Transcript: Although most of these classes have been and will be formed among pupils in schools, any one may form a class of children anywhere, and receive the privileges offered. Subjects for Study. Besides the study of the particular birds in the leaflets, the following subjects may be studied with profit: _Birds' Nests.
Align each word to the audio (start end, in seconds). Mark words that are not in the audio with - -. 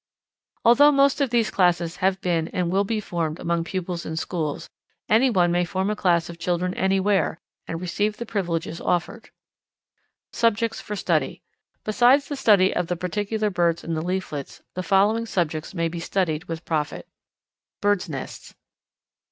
Although 0.65 0.91
most 0.93 1.21
of 1.21 1.29
these 1.29 1.51
classes 1.51 1.97
have 1.97 2.19
been 2.21 2.47
and 2.47 2.71
will 2.71 2.83
be 2.83 2.99
formed 2.99 3.39
among 3.39 3.63
pupils 3.63 4.03
in 4.03 4.15
schools, 4.15 4.67
any 5.07 5.29
one 5.29 5.51
may 5.51 5.63
form 5.63 5.91
a 5.91 5.95
class 5.95 6.27
of 6.27 6.39
children 6.39 6.73
anywhere, 6.73 7.37
and 7.67 7.79
receive 7.79 8.17
the 8.17 8.25
privileges 8.25 8.81
offered. 8.81 9.29
Subjects 10.33 10.81
for 10.81 10.95
Study. 10.95 11.43
Besides 11.83 12.29
the 12.29 12.35
study 12.35 12.75
of 12.75 12.87
the 12.87 12.95
particular 12.97 13.51
birds 13.51 13.83
in 13.83 13.93
the 13.93 14.01
leaflets, 14.01 14.63
the 14.73 14.81
following 14.81 15.27
subjects 15.27 15.75
may 15.75 15.87
be 15.87 15.99
studied 15.99 16.45
with 16.45 16.65
profit: 16.65 17.07
_Birds' 17.79 18.09
Nests. 18.09 18.55